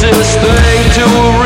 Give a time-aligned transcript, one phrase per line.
[0.00, 1.37] closest thing to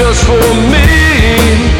[0.00, 1.79] just for me.